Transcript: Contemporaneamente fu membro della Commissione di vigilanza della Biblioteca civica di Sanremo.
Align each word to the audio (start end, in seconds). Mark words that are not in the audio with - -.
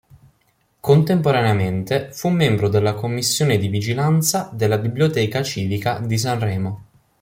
Contemporaneamente 0.79 2.09
fu 2.11 2.29
membro 2.29 2.69
della 2.69 2.95
Commissione 2.95 3.59
di 3.59 3.67
vigilanza 3.67 4.49
della 4.51 4.79
Biblioteca 4.79 5.43
civica 5.43 5.99
di 5.99 6.17
Sanremo. 6.17 6.83